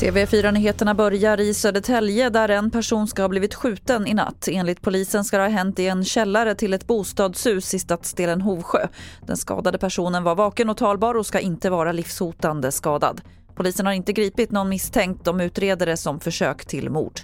TV4-nyheterna 0.00 0.94
börjar 0.94 1.40
i 1.40 1.54
Södertälje 1.54 2.30
där 2.30 2.48
en 2.48 2.70
person 2.70 3.06
ska 3.08 3.22
ha 3.22 3.28
blivit 3.28 3.54
skjuten 3.54 4.06
i 4.06 4.14
natt. 4.14 4.48
Enligt 4.50 4.82
polisen 4.82 5.24
ska 5.24 5.36
det 5.36 5.42
ha 5.42 5.50
hänt 5.50 5.78
i 5.78 5.86
en 5.86 6.04
källare 6.04 6.54
till 6.54 6.74
ett 6.74 6.86
bostadshus 6.86 7.74
i 7.74 7.78
stadsdelen 7.78 8.40
Hovsjö. 8.40 8.88
Den 9.26 9.36
skadade 9.36 9.78
personen 9.78 10.24
var 10.24 10.34
vaken 10.34 10.70
och 10.70 10.76
talbar 10.76 11.14
och 11.14 11.26
ska 11.26 11.40
inte 11.40 11.70
vara 11.70 11.92
livshotande 11.92 12.72
skadad. 12.72 13.20
Polisen 13.54 13.86
har 13.86 13.92
inte 13.92 14.12
gripit 14.12 14.50
någon 14.50 14.68
misstänkt. 14.68 15.24
De 15.24 15.40
utreder 15.40 15.86
det 15.86 15.96
som 15.96 16.20
försök 16.20 16.64
till 16.64 16.90
mord. 16.90 17.20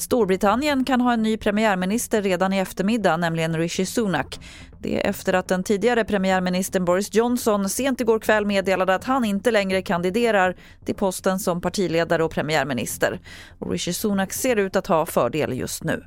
Storbritannien 0.00 0.84
kan 0.84 1.00
ha 1.00 1.12
en 1.12 1.22
ny 1.22 1.36
premiärminister 1.36 2.22
redan 2.22 2.52
i 2.52 2.58
eftermiddag, 2.58 3.16
nämligen 3.16 3.56
Rishi 3.56 3.86
Sunak. 3.86 4.40
Det 4.78 4.96
är 4.96 5.10
efter 5.10 5.32
att 5.32 5.48
den 5.48 5.62
tidigare 5.62 6.04
premiärministern 6.04 6.84
Boris 6.84 7.14
Johnson 7.14 7.68
sent 7.68 8.00
igår 8.00 8.18
kväll 8.18 8.46
meddelade 8.46 8.94
att 8.94 9.04
han 9.04 9.24
inte 9.24 9.50
längre 9.50 9.82
kandiderar 9.82 10.56
till 10.84 10.94
posten 10.94 11.38
som 11.38 11.60
partiledare 11.60 12.24
och 12.24 12.30
premiärminister. 12.30 13.20
Och 13.58 13.70
Rishi 13.70 13.92
Sunak 13.92 14.32
ser 14.32 14.56
ut 14.56 14.76
att 14.76 14.86
ha 14.86 15.06
fördel 15.06 15.52
just 15.52 15.84
nu. 15.84 16.04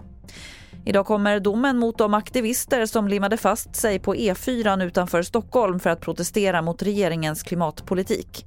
Idag 0.85 1.05
kommer 1.05 1.39
domen 1.39 1.77
mot 1.77 1.97
de 1.97 2.13
aktivister 2.13 2.85
som 2.85 3.07
limmade 3.07 3.37
fast 3.37 3.75
sig 3.75 3.99
på 3.99 4.15
E4 4.15 4.83
utanför 4.83 5.23
Stockholm 5.23 5.79
för 5.79 5.89
att 5.89 6.01
protestera 6.01 6.61
mot 6.61 6.83
regeringens 6.83 7.43
klimatpolitik. 7.43 8.45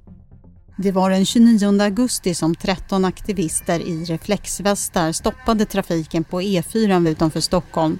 Det 0.79 0.91
var 0.91 1.09
den 1.09 1.25
29 1.25 1.81
augusti 1.81 2.33
som 2.33 2.55
13 2.55 3.05
aktivister 3.05 3.79
i 3.79 4.03
reflexvästar 4.03 5.11
stoppade 5.11 5.65
trafiken 5.65 6.23
på 6.23 6.41
E4 6.41 7.09
utanför 7.09 7.39
Stockholm. 7.39 7.99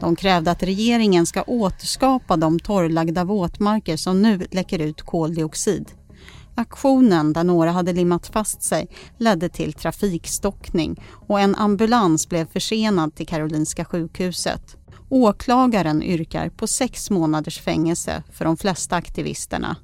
De 0.00 0.16
krävde 0.16 0.50
att 0.50 0.62
regeringen 0.62 1.26
ska 1.26 1.42
återskapa 1.42 2.36
de 2.36 2.58
torrlagda 2.58 3.24
våtmarker 3.24 3.96
som 3.96 4.22
nu 4.22 4.46
läcker 4.50 4.78
ut 4.78 5.02
koldioxid. 5.02 5.90
Aktionen, 6.54 7.32
där 7.32 7.44
några 7.44 7.70
hade 7.70 7.92
limmat 7.92 8.26
fast 8.26 8.62
sig, 8.62 8.88
ledde 9.18 9.48
till 9.48 9.72
trafikstockning 9.72 11.02
och 11.28 11.40
en 11.40 11.54
ambulans 11.54 12.28
blev 12.28 12.46
försenad 12.52 13.14
till 13.14 13.26
Karolinska 13.26 13.84
sjukhuset. 13.84 14.76
Åklagaren 15.08 16.02
yrkar 16.02 16.48
på 16.48 16.66
sex 16.66 17.10
månaders 17.10 17.60
fängelse 17.60 18.22
för 18.32 18.44
de 18.44 18.56
flesta 18.56 18.96
aktivisterna. 18.96 19.76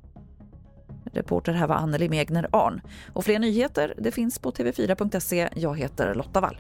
Reporter 1.13 1.53
här 1.53 1.67
var 1.67 1.77
Anneli 1.77 2.09
Megner 2.09 2.49
Arn. 2.53 2.81
Och 3.13 3.25
fler 3.25 3.39
nyheter 3.39 3.95
det 3.99 4.13
finns 4.13 4.39
på 4.39 4.51
tv4.se. 4.53 5.49
Jag 5.55 5.79
heter 5.79 6.15
Lotta 6.15 6.41
Wall. 6.41 6.57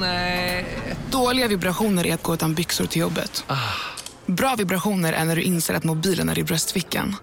Nej. 0.00 0.66
Dåliga 1.10 1.48
vibrationer 1.48 2.06
är 2.06 2.14
att 2.14 2.22
gå 2.22 2.34
utan 2.34 2.54
byxor 2.54 2.86
till 2.86 3.00
jobbet. 3.00 3.44
Ah. 3.46 3.56
Bra 4.26 4.54
vibrationer 4.58 5.12
är 5.12 5.24
när 5.24 5.36
du 5.36 5.42
inser 5.42 5.74
att 5.74 5.84
mobilen 5.84 6.28
är 6.28 6.38
i 6.38 6.44
bröstfickan. 6.44 7.16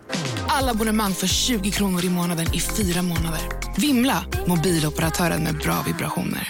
Alla 0.48 0.72
abonnemang 0.72 1.14
för 1.14 1.28
20 1.28 1.72
kronor 1.72 2.06
i 2.06 2.10
månaden 2.10 2.46
i 2.54 2.60
fyra 2.60 3.02
månader. 3.02 3.42
Vimla! 3.78 4.26
Mobiloperatören 4.48 5.44
med 5.44 5.58
bra 5.58 5.84
vibrationer. 5.88 6.50